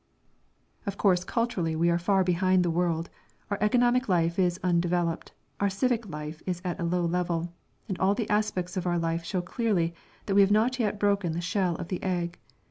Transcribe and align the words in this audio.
Of 0.87 0.97
course 0.97 1.23
culturally 1.23 1.75
we 1.75 1.91
are 1.91 1.99
far 1.99 2.23
behind 2.23 2.63
the 2.65 2.71
world, 2.71 3.11
our 3.51 3.59
economic 3.61 4.09
life 4.09 4.39
is 4.39 4.59
undeveloped, 4.63 5.31
our 5.59 5.69
civic 5.69 6.09
life 6.09 6.41
is 6.47 6.59
at 6.65 6.79
a 6.79 6.83
low 6.83 7.05
level, 7.05 7.53
and 7.87 7.99
all 7.99 8.15
the 8.15 8.27
aspects 8.27 8.75
of 8.75 8.87
our 8.87 8.97
life 8.97 9.23
show 9.23 9.41
clearly 9.43 9.93
that 10.25 10.33
we 10.33 10.41
have 10.41 10.49
not 10.49 10.73
as 10.73 10.79
yet 10.79 10.99
broken 10.99 11.33
the 11.33 11.39
shell 11.41 11.75
of 11.75 11.89
the 11.89 12.01
egg. 12.01 12.39